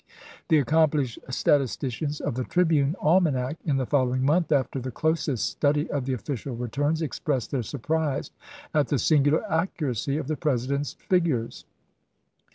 The 0.47 0.57
accomplished 0.57 1.19
statisticians 1.29 2.19
of 2.21 2.33
the" 2.33 2.43
Tribune" 2.55 2.95
almanac 3.03 3.57
in 3.65 3.77
the 3.77 3.85
following 3.85 4.23
month, 4.23 4.51
after 4.51 4.79
the 4.79 4.89
closest 4.89 5.47
study 5.47 5.91
of 5.91 6.05
the 6.05 6.13
official 6.13 6.55
returns, 6.55 7.03
expressed 7.03 7.51
their 7.51 7.61
surprise 7.61 8.31
"at 8.73 8.87
the 8.87 8.97
singular 8.97 9.43
accuracy 9.47 10.17
of 10.17 10.27
the 10.27 10.37
President's 10.37 10.93
figures." 11.07 11.65